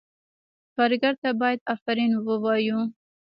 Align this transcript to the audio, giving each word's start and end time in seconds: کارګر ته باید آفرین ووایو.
کارګر 0.75 1.13
ته 1.21 1.29
باید 1.41 1.59
آفرین 1.73 2.11
ووایو. 2.25 2.79